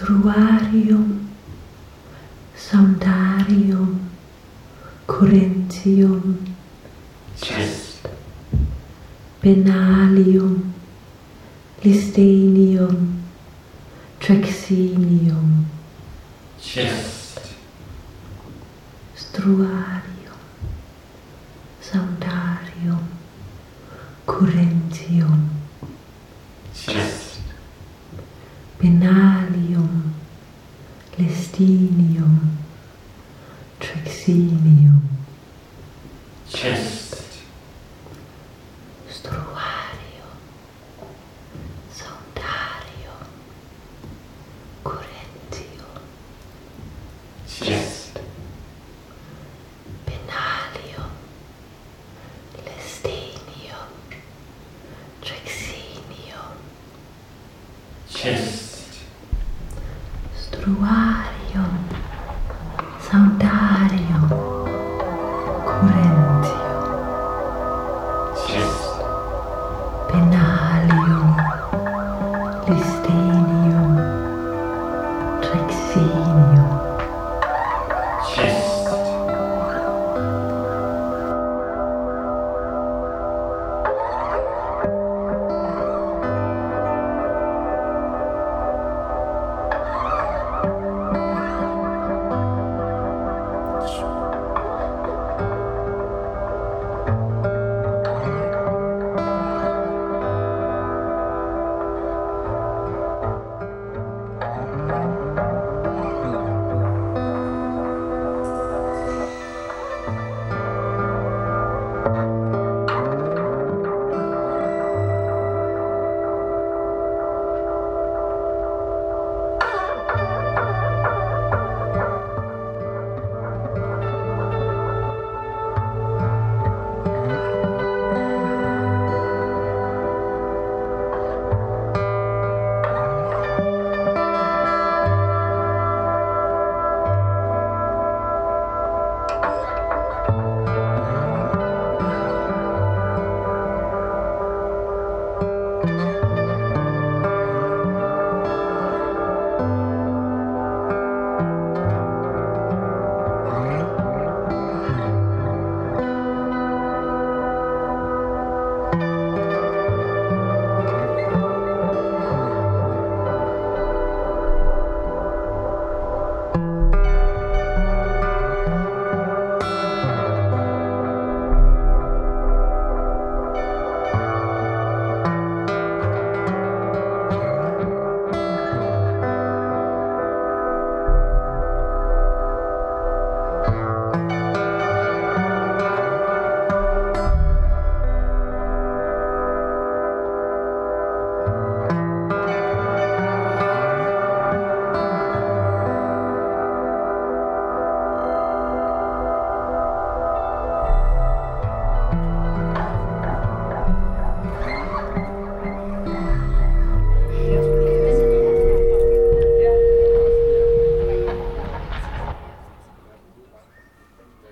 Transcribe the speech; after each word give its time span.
Struarium, 0.00 1.28
Sondarium, 2.56 3.98
Corinthium, 5.06 6.38
Chest, 7.36 8.08
Benalium, 9.42 10.72
listenium, 11.84 13.20
Trexinium, 14.18 15.66
Chest, 16.58 17.40
Struarium, 19.14 20.40
Sondarium, 21.82 23.04
Corinthium, 24.26 25.50
Chest, 26.72 27.40
Benalium, 28.80 29.39
partilhe 31.60 32.09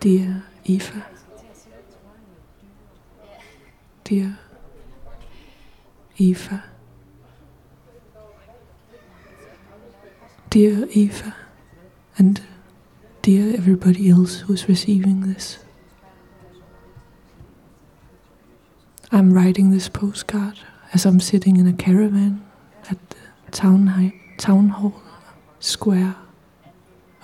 Dear 0.00 0.44
Eva. 0.64 1.06
Dear 4.04 4.38
Eva. 6.16 6.64
Dear 10.50 10.86
Eva, 10.92 11.34
and 12.16 12.41
dear 13.22 13.54
everybody 13.54 14.09
else 14.09 14.41
who's 14.41 14.69
receiving 14.69 15.20
this. 15.22 15.59
I'm 19.10 19.34
writing 19.34 19.70
this 19.70 19.88
postcard 19.88 20.60
as 20.94 21.04
I'm 21.04 21.20
sitting 21.20 21.56
in 21.56 21.66
a 21.66 21.72
caravan 21.72 22.47
at 22.88 22.98
the 23.10 23.50
town, 23.50 24.12
town 24.38 24.69
hall 24.69 25.03
square 25.59 26.15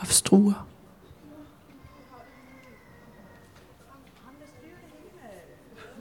of 0.02 0.08
Struer. 0.08 0.64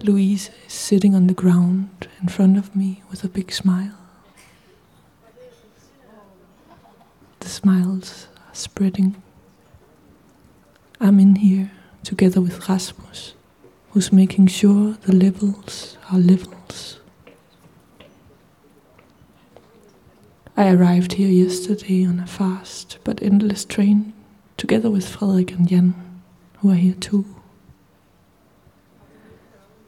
Louise 0.04 0.50
is 0.68 0.74
sitting 0.74 1.16
on 1.16 1.28
the 1.28 1.34
ground 1.34 2.10
in 2.22 2.28
front 2.28 2.58
of 2.58 2.76
me 2.76 3.02
with 3.10 3.24
a 3.24 3.30
big 3.30 3.54
smile. 3.54 3.98
The 7.40 7.48
smiles 7.48 8.28
are 8.46 8.54
spreading. 8.54 9.16
I'm 11.00 11.22
in 11.22 11.36
here 11.36 11.72
together 12.04 12.42
with 12.42 12.68
Rasmus, 12.68 13.34
who's 13.92 14.12
making 14.12 14.48
sure 14.48 14.98
the 15.04 15.16
levels 15.16 15.98
are 16.12 16.20
levels. 16.20 17.00
I 20.58 20.70
arrived 20.70 21.14
here 21.14 21.30
yesterday 21.30 22.06
on 22.06 22.20
a 22.20 22.28
fast 22.28 22.98
but 23.06 23.24
endless 23.24 23.64
train, 23.64 24.12
together 24.58 24.92
with 24.92 25.08
Frederik 25.08 25.52
and 25.52 25.66
Jan, 25.66 26.22
who 26.58 26.72
are 26.72 26.76
here 26.76 26.96
too 26.96 27.33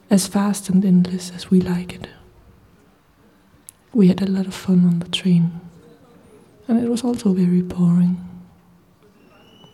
as 0.09 0.27
fast 0.27 0.69
and 0.69 0.85
endless 0.85 1.31
as 1.35 1.49
we 1.49 1.61
like 1.61 1.93
it. 1.93 2.07
We 3.93 4.07
had 4.07 4.21
a 4.21 4.29
lot 4.29 4.45
of 4.45 4.53
fun 4.53 4.85
on 4.85 4.99
the 4.99 5.09
train, 5.09 5.61
and 6.67 6.83
it 6.83 6.89
was 6.89 7.03
also 7.03 7.33
very 7.33 7.61
boring. 7.61 8.17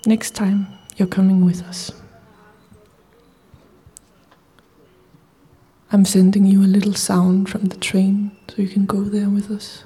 Next 0.06 0.32
time, 0.32 0.68
you're 0.98 1.08
coming 1.08 1.46
with 1.46 1.64
us. 1.64 1.92
I'm 5.92 6.06
sending 6.06 6.46
you 6.46 6.62
a 6.64 6.74
little 6.76 6.94
sound 6.94 7.50
from 7.50 7.66
the 7.66 7.78
train 7.78 8.32
so 8.48 8.62
you 8.62 8.70
can 8.70 8.86
go 8.86 9.02
there 9.04 9.30
with 9.30 9.52
us. 9.52 9.84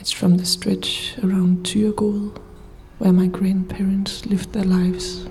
It's 0.00 0.10
from 0.10 0.38
the 0.38 0.46
stretch 0.46 1.14
around 1.22 1.64
Thyregod, 1.64 2.38
where 2.98 3.12
my 3.12 3.26
grandparents 3.26 4.26
lived 4.26 4.52
their 4.52 4.64
lives. 4.64 5.26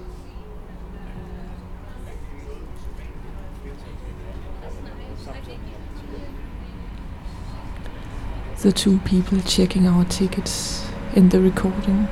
The 8.61 8.73
two 8.73 8.97
people 9.05 9.39
checking 9.39 9.87
our 9.87 10.03
tickets 10.03 10.85
in 11.15 11.29
the 11.29 11.39
recording 11.39 12.09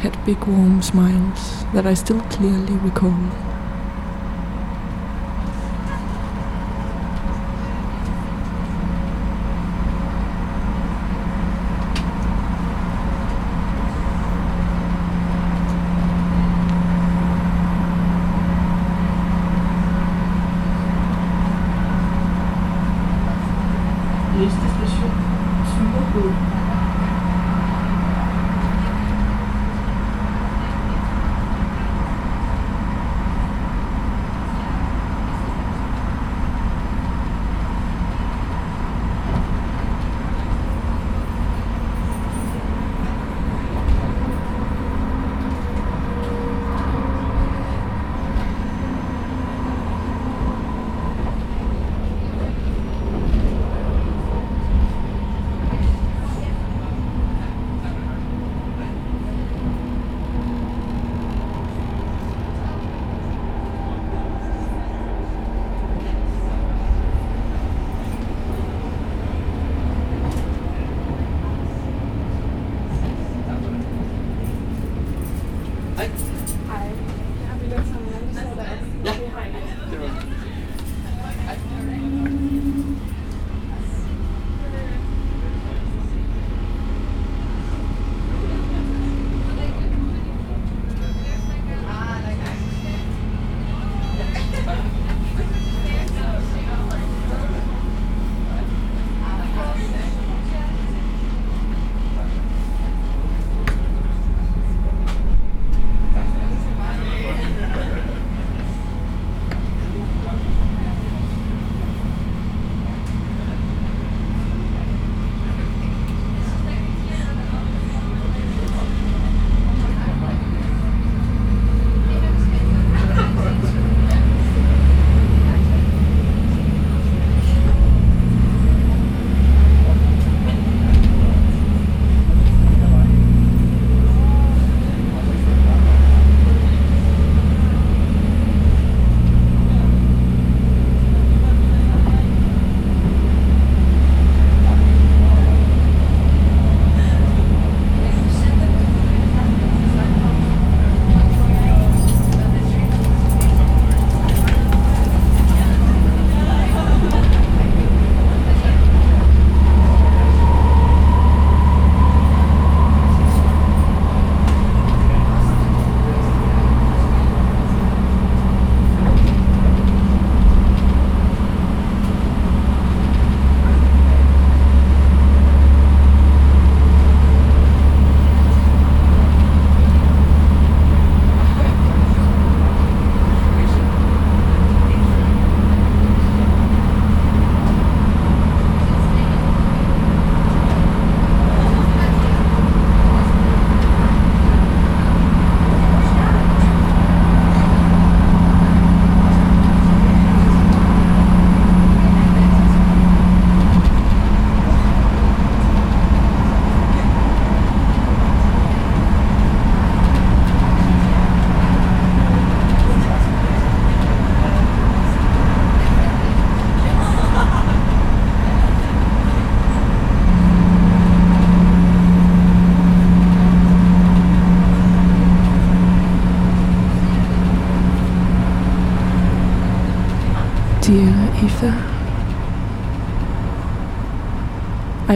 had 0.00 0.22
big 0.26 0.44
warm 0.44 0.82
smiles 0.82 1.64
that 1.72 1.86
I 1.86 1.94
still 1.94 2.20
clearly 2.28 2.74
recall. 2.74 3.55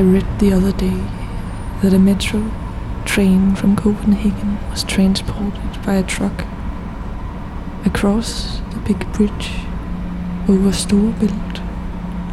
I 0.01 0.03
read 0.03 0.39
the 0.39 0.55
other 0.55 0.73
day 0.73 0.99
that 1.83 1.93
a 1.93 1.99
metro 1.99 2.51
train 3.05 3.55
from 3.55 3.77
Copenhagen 3.77 4.57
was 4.71 4.83
transported 4.83 5.83
by 5.85 5.97
a 5.97 6.03
truck 6.03 6.47
across 7.85 8.63
the 8.73 8.79
big 8.79 9.01
bridge 9.13 9.51
over 10.49 10.71
Storebælt 10.71 11.61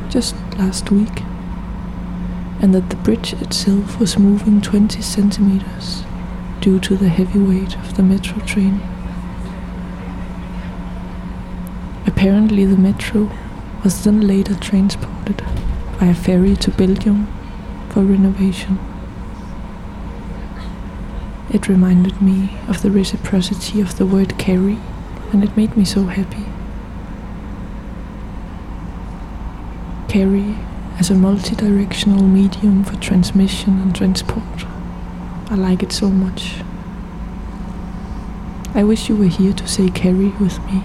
just 0.09 0.33
last 0.57 0.91
week, 0.91 1.23
and 2.61 2.73
that 2.73 2.89
the 2.89 2.95
bridge 2.95 3.33
itself 3.33 3.99
was 3.99 4.17
moving 4.17 4.61
20 4.61 5.01
centimeters 5.01 6.05
due 6.61 6.79
to 6.79 6.95
the 6.95 7.09
heavy 7.09 7.39
weight 7.39 7.75
of 7.79 7.97
the 7.97 8.03
metro 8.03 8.39
train. 8.45 8.79
Apparently, 12.05 12.63
the 12.63 12.77
metro 12.77 13.29
was 13.83 14.05
then 14.05 14.25
later 14.25 14.55
transported 14.55 15.43
by 15.99 16.05
a 16.05 16.15
ferry 16.15 16.55
to 16.55 16.71
Belgium 16.71 17.27
for 17.89 18.01
renovation. 18.01 18.79
It 21.49 21.67
reminded 21.67 22.21
me 22.21 22.57
of 22.67 22.81
the 22.81 22.91
reciprocity 22.91 23.79
of 23.79 23.97
the 23.97 24.05
word 24.05 24.37
carry, 24.37 24.77
and 25.31 25.43
it 25.43 25.55
made 25.55 25.77
me 25.77 25.85
so 25.85 26.03
happy. 26.03 26.45
Carry 30.09 30.55
as 30.99 31.09
a 31.09 31.15
multi-directional 31.15 32.23
medium 32.23 32.83
for 32.83 32.95
transmission 32.97 33.79
and 33.81 33.95
transport. 33.95 34.65
I 35.49 35.55
like 35.55 35.83
it 35.83 35.91
so 35.91 36.09
much. 36.09 36.55
I 38.73 38.83
wish 38.83 39.07
you 39.07 39.15
were 39.15 39.25
here 39.25 39.53
to 39.53 39.67
say 39.67 39.89
carry 39.89 40.29
with 40.39 40.59
me. 40.65 40.83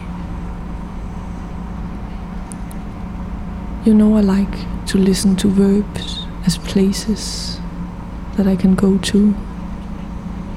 You 3.85 3.95
know 3.95 4.17
I 4.17 4.21
like 4.21 4.87
to 4.87 4.99
listen 4.99 5.35
to 5.37 5.49
verbs 5.49 6.27
as 6.47 6.59
places 6.59 7.59
that 8.37 8.47
I 8.47 8.57
can 8.57 8.75
go 8.75 8.99
to, 8.99 9.35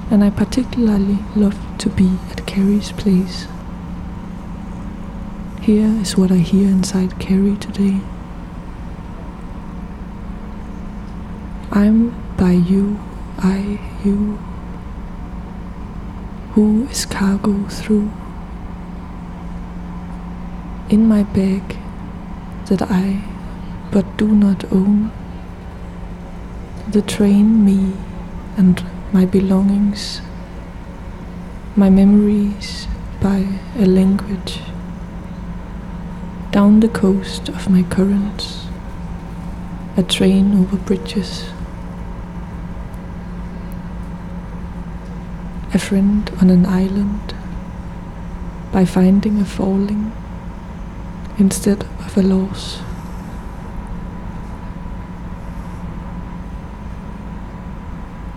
and 0.10 0.24
I 0.24 0.30
particularly 0.30 1.20
love 1.36 1.58
to 1.80 1.90
be 1.90 2.18
at 2.32 2.46
carry's 2.46 2.92
place. 2.92 3.48
Here 5.62 5.88
is 6.02 6.16
what 6.16 6.32
I 6.32 6.38
hear 6.38 6.68
inside 6.68 7.20
Carrie 7.20 7.58
today. 7.58 8.00
I'm 11.72 12.12
by 12.38 12.52
you, 12.52 13.00
I, 13.40 13.80
you. 14.04 14.38
Who 16.54 16.88
is 16.88 17.06
cargo 17.08 17.68
through? 17.68 18.12
In 20.90 21.08
my 21.08 21.24
bag 21.24 21.78
that 22.68 22.84
I 22.84 23.24
but 23.92 24.18
do 24.18 24.28
not 24.28 24.72
own. 24.72 25.12
The 26.88 27.02
train, 27.02 27.66
me, 27.66 27.94
and 28.58 28.86
my 29.12 29.26
belongings, 29.26 30.22
my 31.76 31.90
memories 31.90 32.88
by 33.20 33.48
a 33.80 33.86
language. 33.86 34.62
Down 36.52 36.80
the 36.82 36.88
coast 36.88 37.50
of 37.50 37.70
my 37.72 37.82
currents, 37.82 38.68
a 39.98 40.04
train 40.04 40.54
over 40.54 40.78
bridges. 40.78 41.46
A 45.74 45.80
friend 45.80 46.32
on 46.40 46.52
an 46.52 46.68
island 46.68 47.34
by 48.72 48.86
finding 48.86 49.42
a 49.42 49.46
falling 49.46 50.12
instead 51.40 51.84
of 52.06 52.16
a 52.16 52.22
loss. 52.22 52.85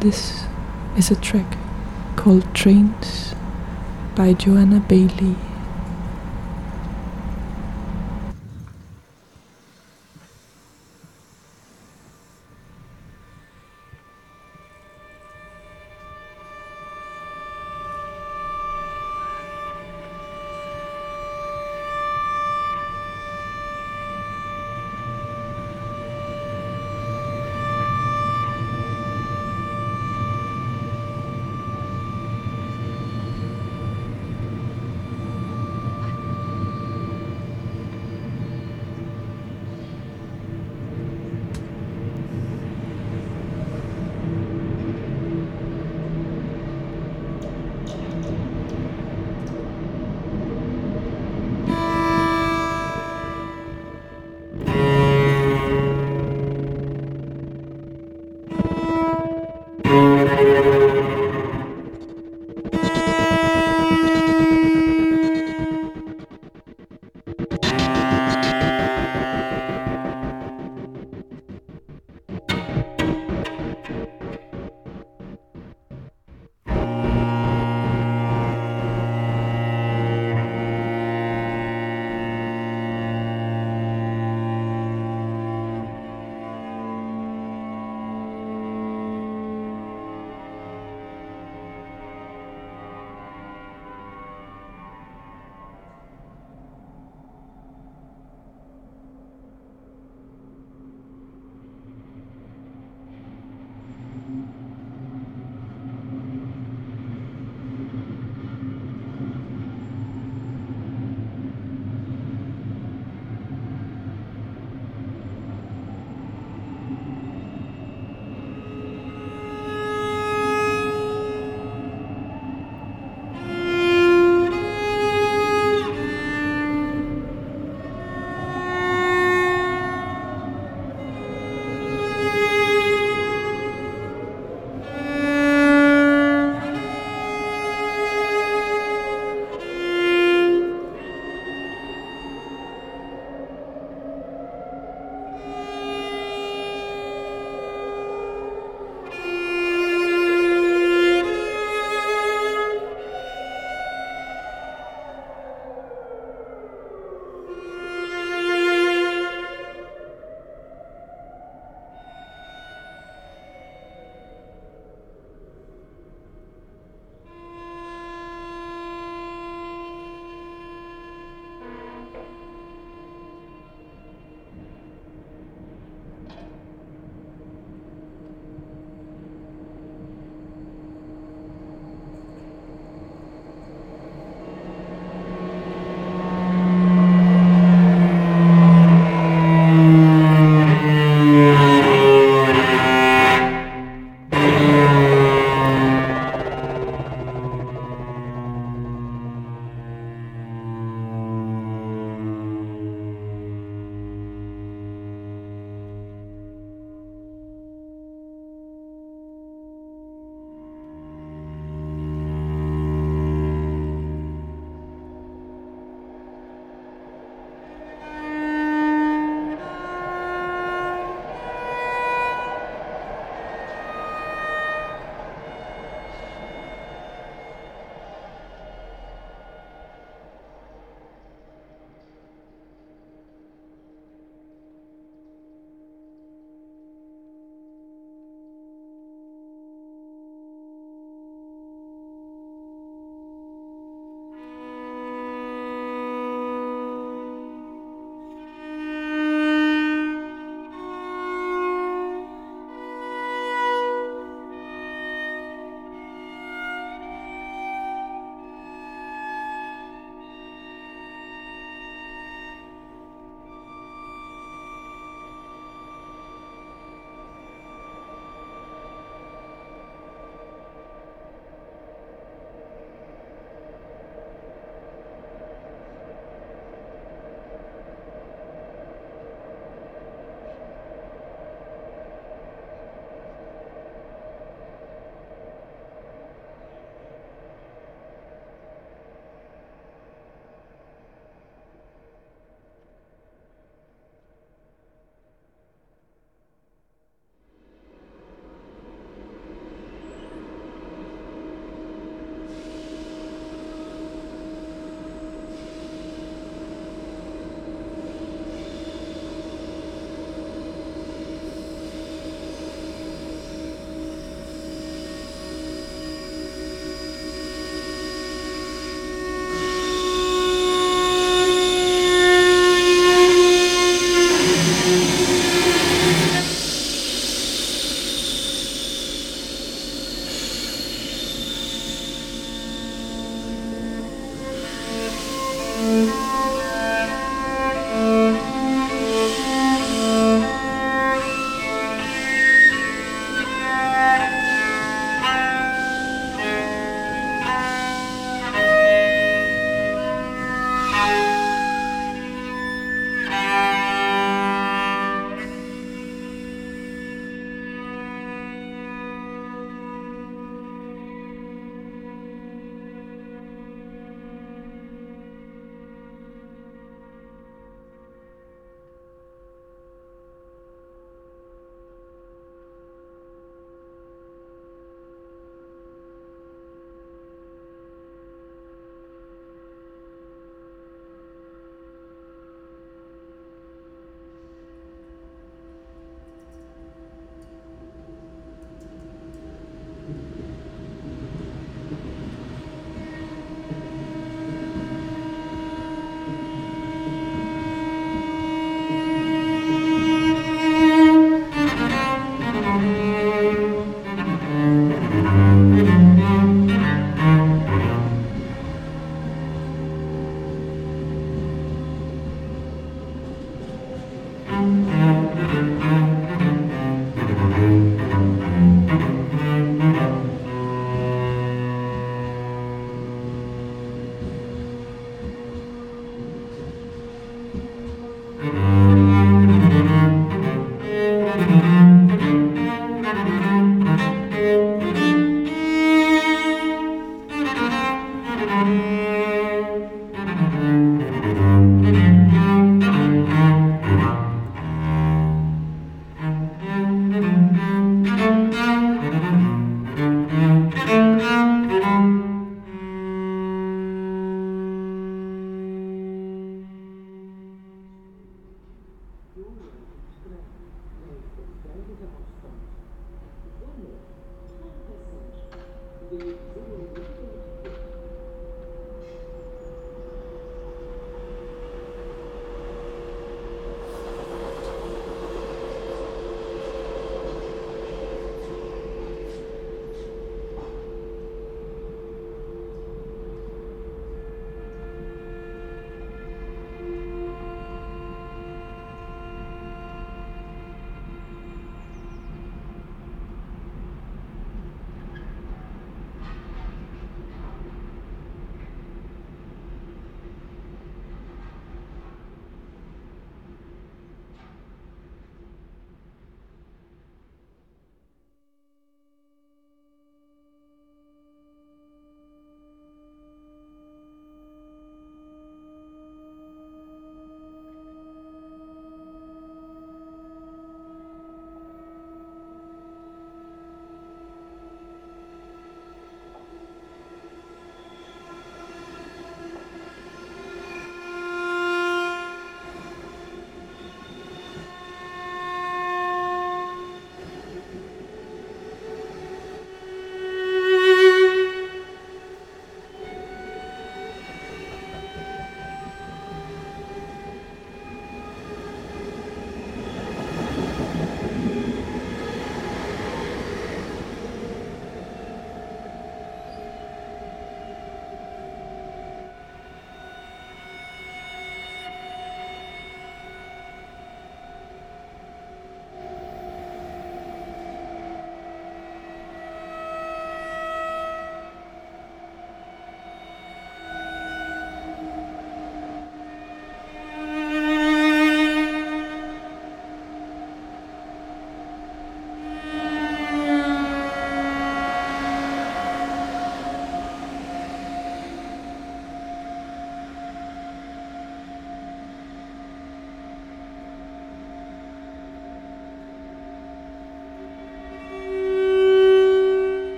This 0.00 0.44
is 0.96 1.10
a 1.10 1.14
track 1.14 1.58
called 2.16 2.54
Trains 2.54 3.34
by 4.14 4.32
Joanna 4.32 4.80
Bailey. 4.80 5.36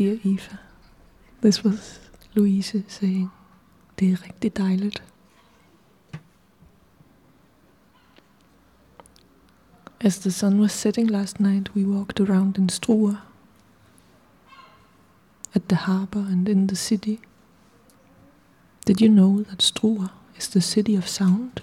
Dear 0.00 0.18
Eva, 0.24 0.58
this 1.42 1.62
was 1.62 2.00
Louise 2.34 2.84
saying, 2.88 3.30
det 3.98 4.12
er 4.12 4.24
rigtig 4.24 4.56
dejligt. 4.56 5.02
As 10.00 10.18
the 10.18 10.30
sun 10.30 10.60
was 10.60 10.72
setting 10.72 11.10
last 11.10 11.40
night, 11.40 11.74
we 11.74 11.84
walked 11.84 12.20
around 12.20 12.56
in 12.56 12.70
Struer, 12.70 13.16
at 15.54 15.68
the 15.68 15.76
harbor 15.76 16.24
and 16.32 16.48
in 16.48 16.66
the 16.66 16.76
city. 16.76 17.20
Did 18.86 19.02
you 19.02 19.08
know 19.10 19.42
that 19.42 19.62
Struer 19.62 20.08
is 20.38 20.48
the 20.48 20.60
city 20.60 20.96
of 20.96 21.08
sound? 21.08 21.62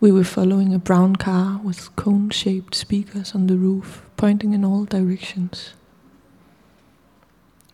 We 0.00 0.12
were 0.12 0.24
following 0.24 0.74
a 0.74 0.78
brown 0.78 1.16
car 1.16 1.60
with 1.64 1.96
cone 1.96 2.28
shaped 2.30 2.74
speakers 2.74 3.34
on 3.34 3.46
the 3.46 3.56
roof, 3.56 4.02
pointing 4.18 4.52
in 4.52 4.64
all 4.64 4.84
directions. 4.84 5.72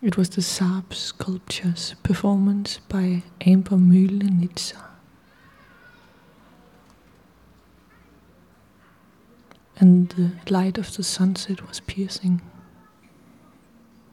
It 0.01 0.15
was 0.15 0.29
the 0.29 0.41
Saab 0.41 0.93
Sculptures 0.93 1.95
performance 2.03 2.79
by 2.87 3.23
Amber 3.41 3.75
Mühlenitzer. 3.75 4.81
And 9.77 10.07
the 10.09 10.31
light 10.49 10.77
of 10.77 10.95
the 10.95 11.03
sunset 11.03 11.67
was 11.67 11.81
piercing 11.81 12.41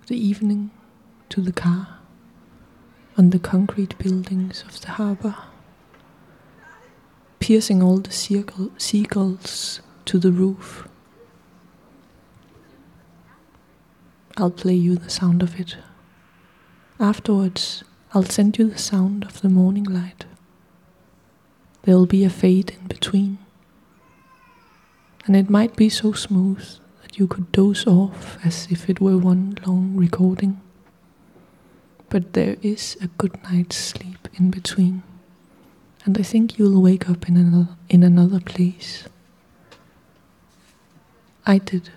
the 0.08 0.16
evening 0.16 0.72
to 1.28 1.40
the 1.40 1.52
car 1.52 1.98
on 3.16 3.30
the 3.30 3.38
concrete 3.38 3.96
buildings 3.98 4.64
of 4.66 4.80
the 4.80 4.88
harbor 4.92 5.36
piercing 7.42 7.82
all 7.82 7.98
the 7.98 8.12
seagulls 8.78 9.80
to 10.04 10.18
the 10.18 10.30
roof. 10.30 10.88
I'll 14.36 14.50
play 14.50 14.74
you 14.74 14.96
the 14.96 15.10
sound 15.10 15.42
of 15.42 15.60
it. 15.60 15.76
Afterwards, 16.98 17.84
I'll 18.14 18.24
send 18.24 18.58
you 18.58 18.68
the 18.68 18.78
sound 18.78 19.24
of 19.24 19.42
the 19.42 19.48
morning 19.48 19.84
light. 19.84 20.24
There 21.82 21.96
will 21.96 22.06
be 22.06 22.24
a 22.24 22.30
fade 22.30 22.70
in 22.80 22.86
between. 22.86 23.38
And 25.26 25.36
it 25.36 25.50
might 25.50 25.76
be 25.76 25.88
so 25.88 26.12
smooth 26.12 26.64
that 27.02 27.18
you 27.18 27.26
could 27.26 27.52
doze 27.52 27.86
off 27.86 28.38
as 28.44 28.68
if 28.70 28.88
it 28.88 29.00
were 29.00 29.18
one 29.18 29.58
long 29.66 29.96
recording. 29.96 30.60
But 32.08 32.32
there 32.32 32.56
is 32.62 32.96
a 33.00 33.06
good 33.06 33.42
night's 33.44 33.76
sleep 33.76 34.28
in 34.34 34.50
between. 34.50 35.02
And 36.04 36.18
I 36.18 36.22
think 36.22 36.58
you'll 36.58 36.82
wake 36.82 37.08
up 37.08 37.28
in 37.28 37.36
another, 37.36 37.76
in 37.88 38.02
another 38.02 38.40
place. 38.40 39.04
I 41.46 41.58
did. 41.58 41.90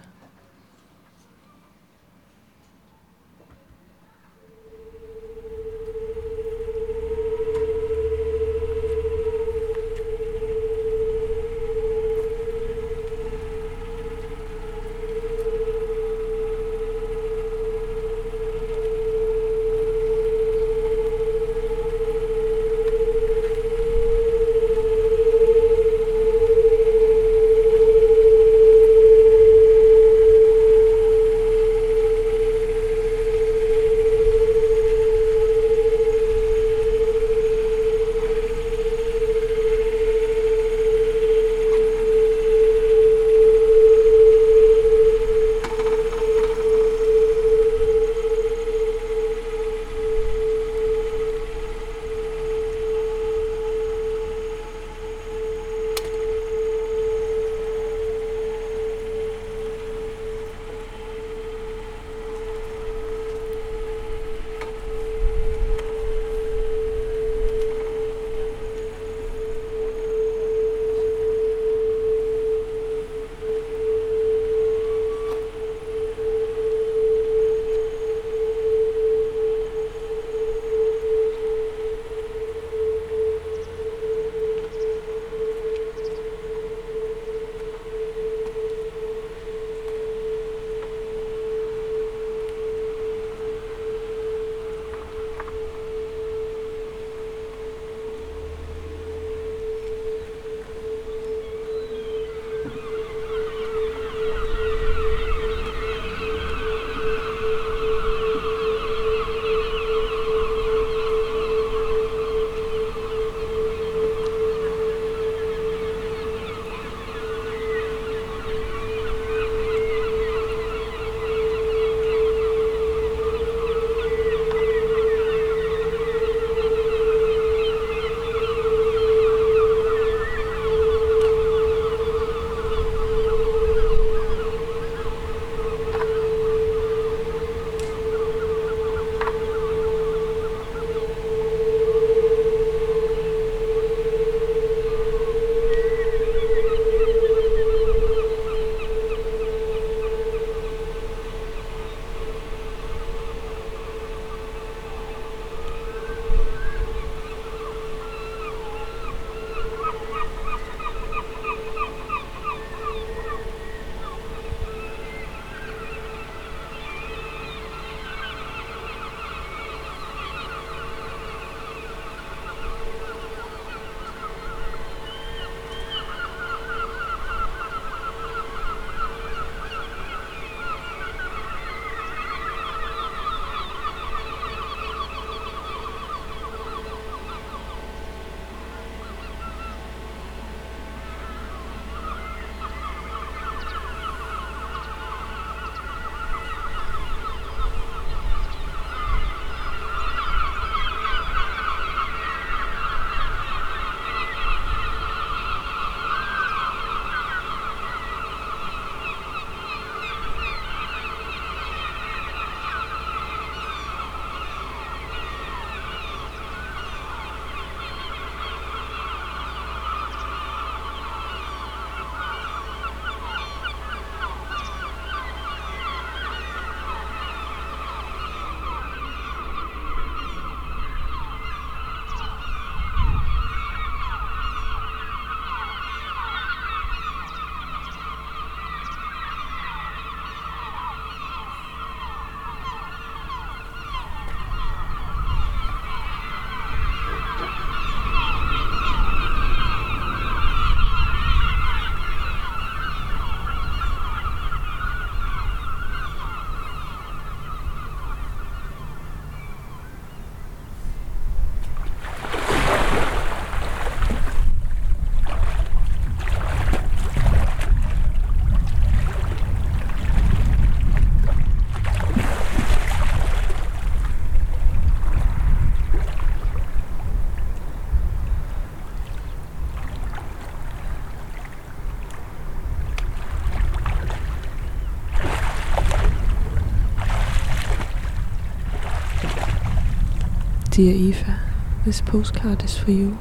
Dear 290.76 290.94
Eva, 290.94 291.40
this 291.86 292.02
postcard 292.02 292.62
is 292.66 292.78
for 292.78 292.92
you. 292.92 293.18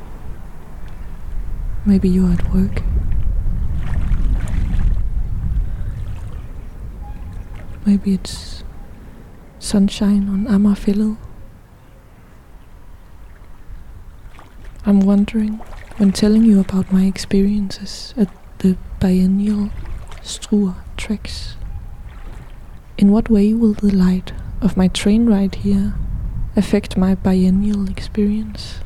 Maybe 1.86 2.08
you're 2.08 2.32
at 2.32 2.52
work. 2.52 2.82
Maybe 7.86 8.14
it's 8.14 8.64
sunshine 9.60 10.28
on 10.28 10.46
Amager 10.46 10.74
Fælled. 10.74 11.16
I'm 14.84 14.98
wondering, 14.98 15.60
when 15.98 16.10
telling 16.10 16.42
you 16.42 16.58
about 16.58 16.92
my 16.92 17.04
experiences 17.04 18.14
at 18.16 18.30
the 18.58 18.76
biennial 18.98 19.70
Struer 20.24 20.74
Tracks, 20.96 21.54
in 22.98 23.12
what 23.12 23.30
way 23.30 23.54
will 23.54 23.74
the 23.74 23.94
light 23.94 24.32
of 24.60 24.76
my 24.76 24.88
train 24.88 25.26
ride 25.26 25.54
here 25.54 25.94
affect 26.56 26.96
my 26.96 27.14
biennial 27.14 27.88
experience? 27.88 28.80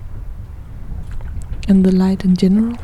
And 1.68 1.84
the 1.84 1.92
light 1.92 2.24
in 2.24 2.36
general? 2.36 2.76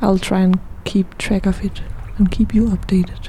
I'll 0.00 0.18
try 0.18 0.40
and 0.40 0.58
keep 0.84 1.18
track 1.18 1.44
of 1.46 1.62
it 1.64 1.82
and 2.16 2.30
keep 2.30 2.54
you 2.54 2.68
updated. 2.68 3.28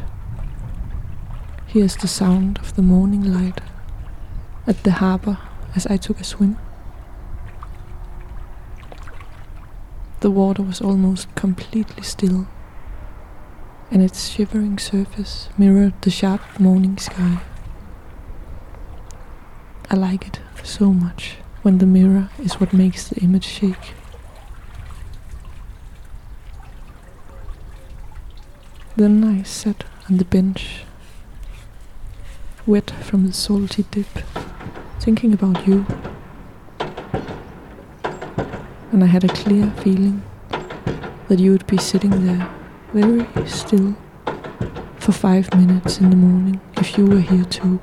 Here's 1.68 1.96
the 1.98 2.08
sound 2.08 2.58
of 2.60 2.76
the 2.76 2.82
morning 2.82 3.34
light 3.34 3.62
at 4.68 4.84
the 4.84 4.92
harbor 4.92 5.38
as 5.76 5.86
I 5.88 5.98
took 5.98 6.20
a 6.20 6.24
swim. 6.24 6.58
The 10.22 10.32
water 10.32 10.62
was 10.62 10.82
almost 10.82 11.34
completely 11.36 12.04
still, 12.04 12.48
and 13.92 14.02
its 14.02 14.30
shivering 14.30 14.80
surface 14.80 15.50
mirrored 15.58 15.94
the 16.02 16.10
sharp 16.10 16.42
morning 16.60 16.98
sky. 16.98 17.42
I 19.90 19.96
like 19.96 20.26
it 20.26 20.40
so 20.64 20.94
much 20.94 21.36
when 21.62 21.80
the 21.80 21.86
mirror 21.86 22.30
is 22.40 22.60
what 22.60 22.72
makes 22.72 23.10
the 23.10 23.20
image 23.20 23.44
shake. 23.44 23.94
Then 28.96 29.24
I 29.24 29.44
sat 29.44 29.84
on 30.10 30.18
the 30.18 30.26
bench, 30.26 30.86
wet 32.66 32.92
from 33.02 33.28
the 33.28 33.34
salty 33.34 33.84
dip, 33.92 34.08
thinking 35.00 35.34
about 35.34 35.68
you. 35.68 35.86
And 38.92 39.04
I 39.04 39.08
had 39.08 39.24
a 39.24 39.30
clear 39.30 39.72
feeling 39.84 40.24
that 41.28 41.40
you 41.40 41.52
would 41.52 41.68
be 41.68 41.78
sitting 41.78 42.26
there, 42.26 42.50
very 42.94 43.26
still, 43.48 43.96
for 44.98 45.12
five 45.12 45.54
minutes 45.56 46.00
in 46.00 46.10
the 46.10 46.16
morning 46.16 46.60
if 46.78 46.98
you 46.98 47.06
were 47.06 47.20
here 47.22 47.46
too. 47.46 47.80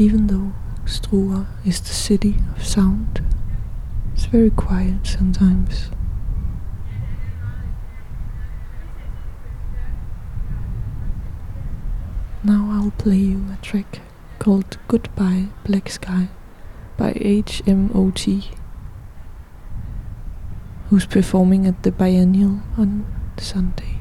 Even 0.00 0.28
though 0.28 0.54
Struer 0.86 1.46
is 1.62 1.78
the 1.82 1.92
city 1.92 2.36
of 2.56 2.64
sound, 2.64 3.22
it's 4.14 4.24
very 4.24 4.48
quiet 4.48 5.06
sometimes. 5.06 5.90
Now 12.42 12.70
I'll 12.72 12.92
play 12.92 13.18
you 13.18 13.44
a 13.52 13.58
track 13.60 14.00
called 14.38 14.78
Goodbye 14.88 15.48
Black 15.66 15.90
Sky 15.90 16.28
by 16.96 17.12
HMOT, 17.12 18.56
who's 20.88 21.04
performing 21.04 21.66
at 21.66 21.82
the 21.82 21.92
Biennial 21.92 22.62
on 22.78 23.04
Sunday. 23.36 23.99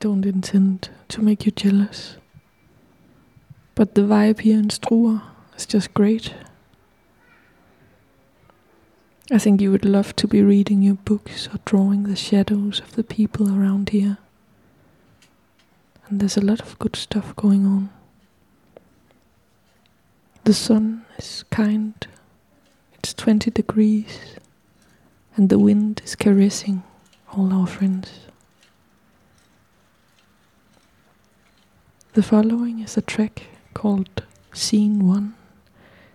Don't 0.00 0.24
intend 0.24 0.90
to 1.08 1.22
make 1.22 1.44
you 1.44 1.52
jealous. 1.52 2.16
But 3.74 3.94
the 3.94 4.02
vibe 4.02 4.40
here 4.40 4.58
in 4.58 4.68
Struer 4.68 5.22
is 5.56 5.66
just 5.66 5.94
great. 5.94 6.34
I 9.30 9.38
think 9.38 9.60
you 9.60 9.70
would 9.70 9.84
love 9.84 10.16
to 10.16 10.26
be 10.26 10.42
reading 10.42 10.82
your 10.82 10.94
books 10.94 11.48
or 11.48 11.58
drawing 11.64 12.04
the 12.04 12.16
shadows 12.16 12.80
of 12.80 12.96
the 12.96 13.04
people 13.04 13.48
around 13.48 13.90
here. 13.90 14.18
And 16.08 16.20
there's 16.20 16.36
a 16.36 16.44
lot 16.44 16.60
of 16.60 16.78
good 16.78 16.96
stuff 16.96 17.36
going 17.36 17.66
on. 17.66 17.90
The 20.44 20.54
sun 20.54 21.04
is 21.18 21.44
kind, 21.50 22.06
it's 22.94 23.12
20 23.12 23.50
degrees, 23.50 24.36
and 25.36 25.50
the 25.50 25.58
wind 25.58 26.00
is 26.04 26.16
caressing 26.16 26.82
all 27.36 27.52
our 27.52 27.66
friends. 27.66 28.28
The 32.14 32.22
following 32.22 32.80
is 32.80 32.96
a 32.96 33.02
track 33.02 33.44
called 33.74 34.24
Scene 34.54 35.06
1 35.06 35.34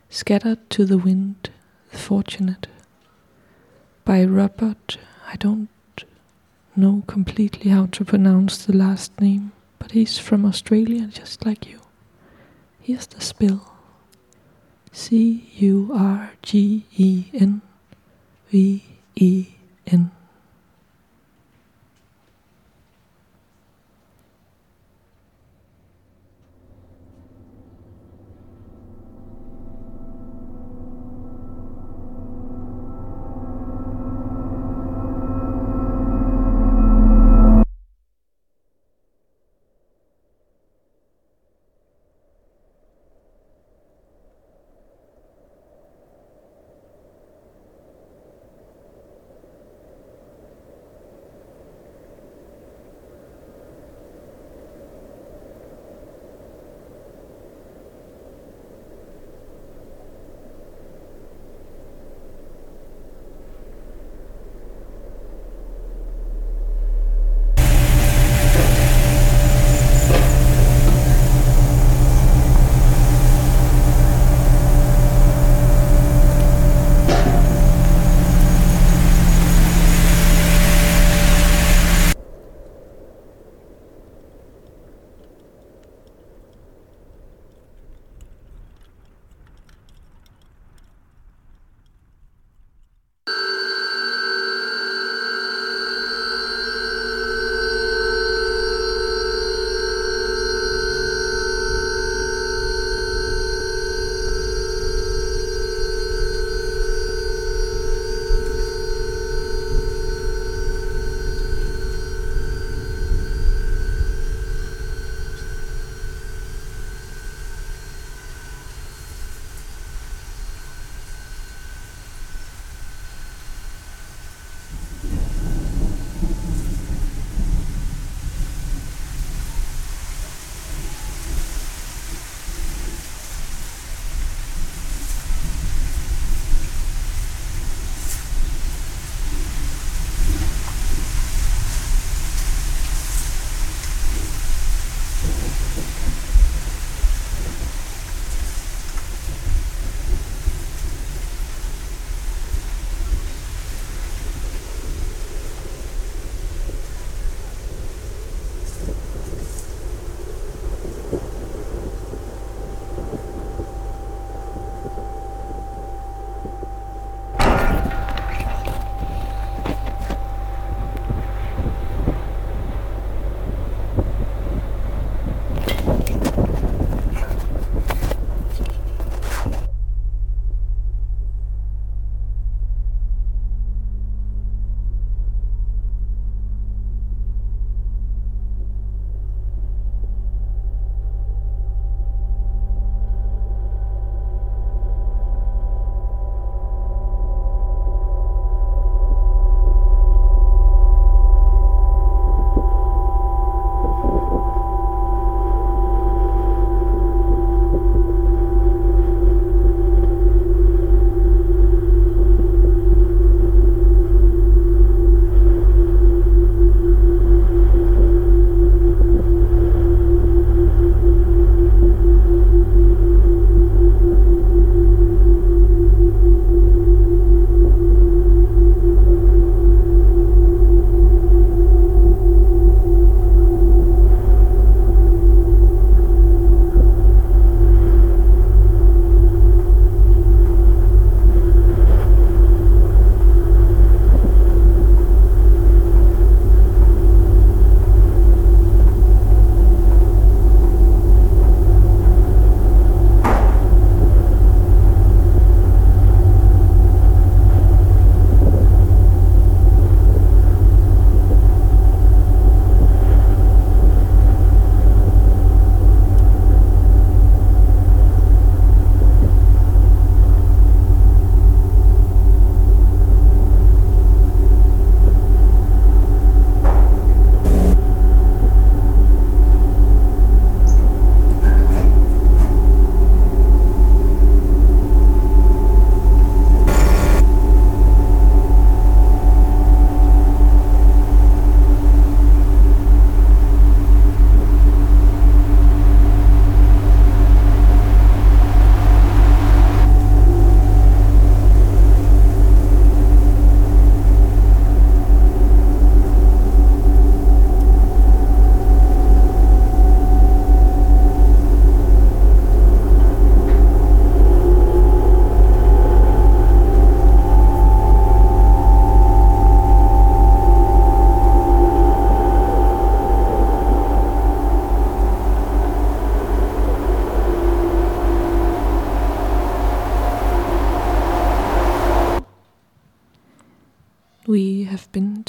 Scattered 0.10 0.68
to 0.72 0.86
the 0.86 0.98
Wind, 0.98 1.52
the 1.92 1.98
Fortunate 1.98 2.66
by 4.04 4.26
Robert. 4.26 4.98
I 5.28 5.36
don't 5.36 5.70
know 6.76 7.04
completely 7.06 7.70
how 7.70 7.86
to 7.92 8.04
pronounce 8.04 8.66
the 8.66 8.76
last 8.76 9.22
name, 9.22 9.52
but 9.78 9.92
he's 9.92 10.18
from 10.18 10.46
Australia 10.46 11.06
just 11.08 11.46
like 11.46 11.70
you. 11.70 11.80
Here's 12.82 13.06
the 13.08 13.22
spell 13.22 13.76
C 14.92 15.48
U 15.58 15.92
R 15.94 16.32
G 16.42 16.86
E 16.98 17.26
N 17.34 17.62
V 18.50 18.84
E 19.16 19.48
N. 19.88 20.12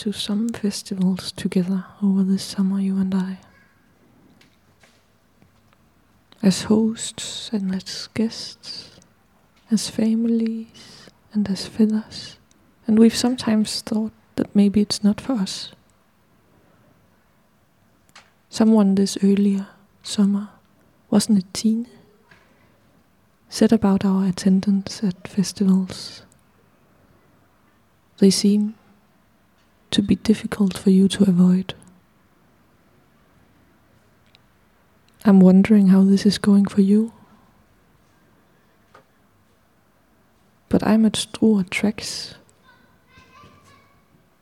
to 0.05 0.13
some 0.13 0.51
festivals 0.51 1.33
together 1.33 1.87
over 2.03 2.23
this 2.23 2.43
summer, 2.43 2.79
you 2.79 2.99
and 2.99 3.15
I. 3.15 3.39
As 6.43 6.65
hosts 6.65 7.49
and 7.55 7.75
as 7.75 8.11
guests, 8.13 9.01
as 9.71 9.89
families 9.89 11.09
and 11.33 11.49
as 11.49 11.67
feathers. 11.67 12.37
And 12.87 12.99
we've 12.99 13.17
sometimes 13.17 13.81
thought 13.81 14.13
that 14.37 14.55
maybe 14.55 14.83
it's 14.83 15.03
not 15.03 15.23
for 15.23 15.33
us. 15.33 15.73
Someone 18.51 18.97
this 18.97 19.17
earlier 19.23 19.69
summer, 20.03 20.51
wasn't 21.09 21.39
it 21.39 21.55
Tine, 21.55 21.89
said 23.49 23.73
about 23.73 24.05
our 24.05 24.27
attendance 24.27 25.03
at 25.03 25.27
festivals. 25.27 26.25
They 28.19 28.29
seem 28.29 28.75
to 29.95 30.03
be 30.03 30.17
difficult 30.17 30.77
for 30.77 30.91
you 30.91 31.07
to 31.07 31.23
avoid. 31.23 31.73
I'm 35.25 35.39
wondering 35.39 35.89
how 35.89 36.03
this 36.03 36.27
is 36.27 36.37
going 36.37 36.67
for 36.67 36.81
you. 36.81 37.13
But 40.69 40.85
I'm 40.85 41.07
at 41.07 41.13
Struer 41.13 41.71
Tracks. 41.71 42.35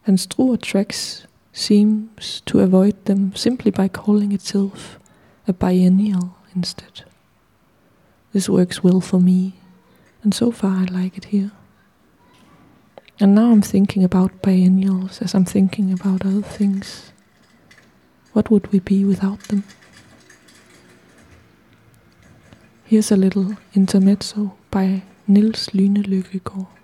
And 0.07 0.17
Struer 0.17 0.59
Tracks 0.59 1.27
seems 1.53 2.41
to 2.47 2.61
avoid 2.61 3.05
them 3.05 3.37
simply 3.37 3.71
by 3.71 3.89
calling 3.89 4.33
itself 4.33 4.99
a 5.47 5.53
biennial 5.53 6.35
instead. 6.57 7.05
This 8.33 8.49
works 8.49 8.83
well 8.83 9.03
for 9.03 9.21
me, 9.21 9.53
and 10.23 10.35
so 10.35 10.51
far 10.51 10.79
I 10.79 10.85
like 10.85 11.19
it 11.19 11.27
here. 11.27 11.53
And 13.21 13.35
now 13.35 13.53
I'm 13.53 13.63
thinking 13.63 14.03
about 14.05 14.43
biennials 14.43 15.23
as 15.23 15.35
I'm 15.35 15.45
thinking 15.45 15.93
about 15.93 16.27
other 16.27 16.43
things. 16.43 17.13
What 18.33 18.51
would 18.51 18.73
we 18.73 18.81
be 18.81 19.05
without 19.05 19.39
them? 19.49 19.65
Here's 22.85 23.13
a 23.13 23.17
little 23.17 23.57
intermezzo 23.75 24.53
by 24.71 25.03
Niels 25.27 25.71
Lyhne 25.73 26.03
Løkkegaard. 26.05 26.82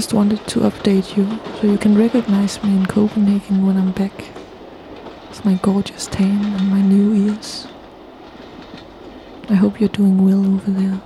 Just 0.00 0.14
wanted 0.14 0.42
to 0.46 0.60
update 0.60 1.14
you 1.14 1.26
so 1.60 1.66
you 1.66 1.76
can 1.76 1.94
recognize 1.94 2.62
me 2.62 2.70
in 2.74 2.86
Copenhagen 2.86 3.66
when 3.66 3.76
I'm 3.76 3.92
back. 3.92 4.30
It's 5.28 5.44
my 5.44 5.56
gorgeous 5.56 6.06
tan 6.06 6.42
and 6.42 6.70
my 6.70 6.80
new 6.80 7.12
ears. 7.12 7.66
I 9.50 9.56
hope 9.56 9.78
you're 9.78 9.90
doing 9.90 10.24
well 10.24 10.54
over 10.54 10.70
there. 10.70 11.02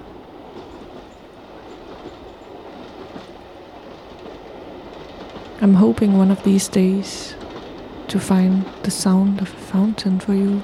I'm 5.60 5.74
hoping 5.74 6.16
one 6.16 6.30
of 6.30 6.44
these 6.44 6.68
days 6.68 7.34
to 8.06 8.20
find 8.20 8.64
the 8.84 8.92
sound 8.92 9.40
of 9.40 9.52
a 9.52 9.56
fountain 9.56 10.20
for 10.20 10.34
you. 10.34 10.62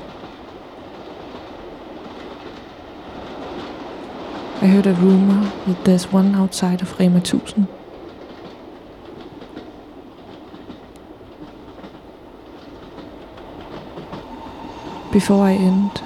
I 4.62 4.66
heard 4.66 4.86
a 4.86 4.94
rumor 4.94 5.50
that 5.66 5.84
there's 5.84 6.12
one 6.12 6.36
outside 6.36 6.80
of 6.80 6.96
Rema 6.96 7.18
1000. 7.18 7.79
Before 15.20 15.44
I 15.44 15.52
end, 15.52 16.00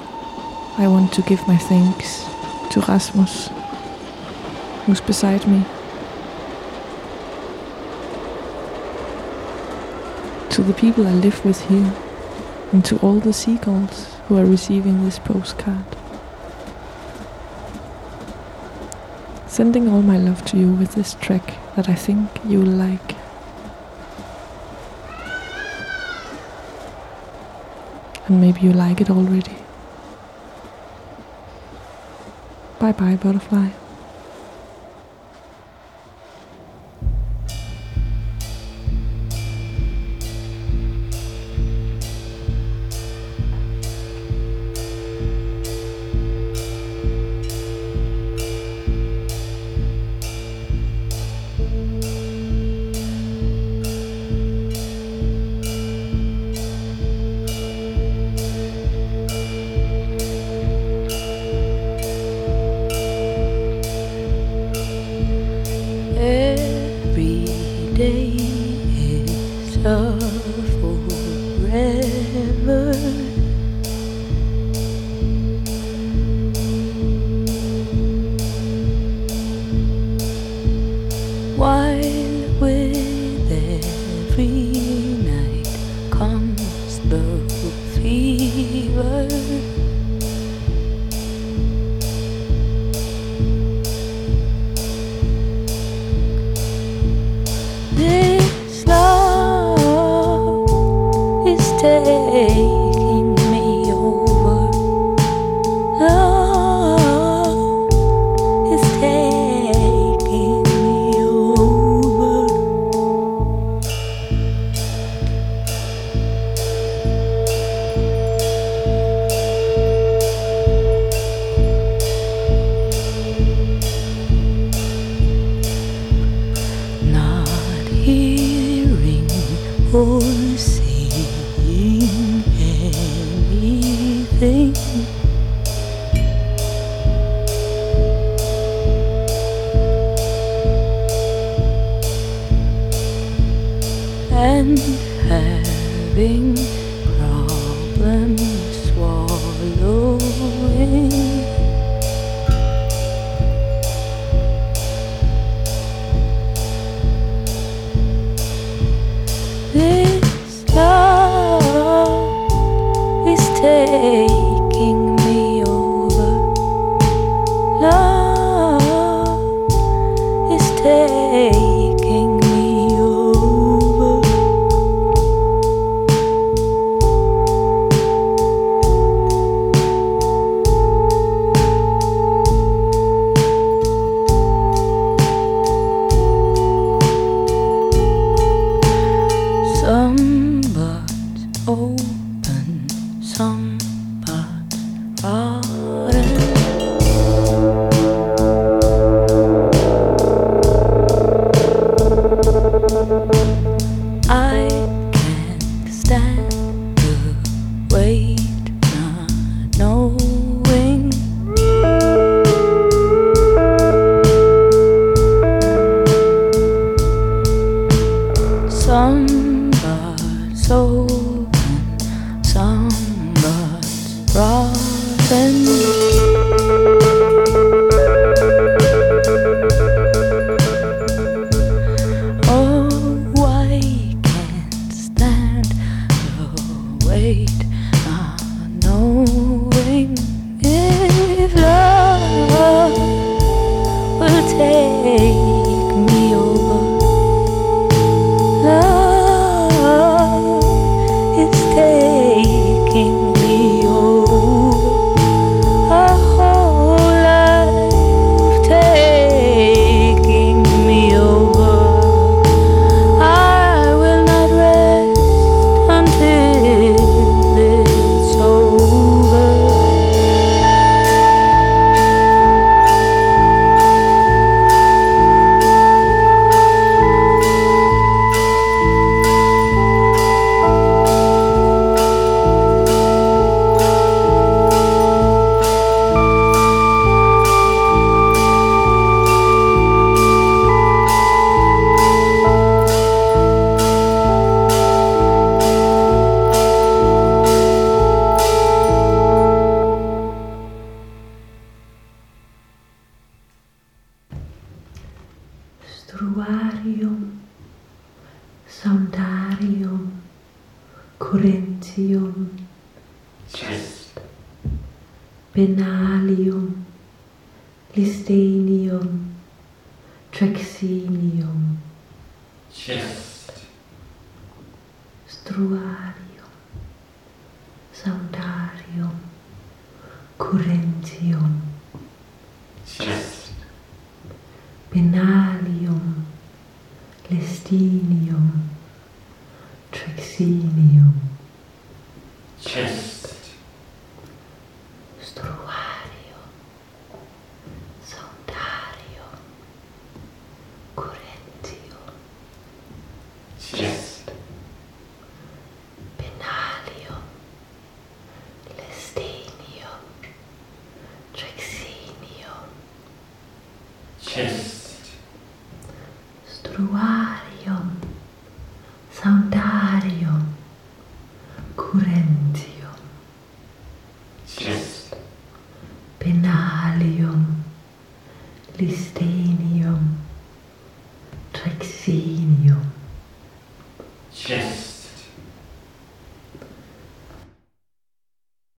I 0.77 0.89
want 0.89 1.13
to 1.13 1.23
give 1.23 1.47
my 1.47 1.57
thanks 1.57 2.25
to 2.73 2.81
Rasmus, 2.81 3.49
who's 4.85 5.01
beside 5.01 5.47
me, 5.47 5.65
to 10.51 10.63
the 10.63 10.75
people 10.75 11.07
I 11.07 11.13
live 11.13 11.45
with 11.45 11.61
here, 11.69 11.95
and 12.73 12.85
to 12.87 12.99
all 12.99 13.21
the 13.21 13.33
seagulls 13.33 14.13
who 14.27 14.37
are 14.37 14.45
receiving 14.45 15.05
this 15.05 15.21
postcard. 15.21 15.87
Sending 19.47 19.89
all 19.89 20.03
my 20.03 20.19
love 20.19 20.45
to 20.47 20.57
you 20.57 20.73
with 20.73 20.97
this 20.97 21.15
track 21.15 21.55
that 21.77 21.89
I 21.89 21.95
think 21.95 22.29
you 22.45 22.59
will 22.59 22.77
like. 22.89 23.15
And 28.35 28.41
maybe 28.41 28.63
you 28.63 28.73
like 28.73 29.01
it 29.01 29.11
already. 29.11 29.57
Bye 32.81 32.91
bye, 32.91 33.15
butterfly. 33.15 33.84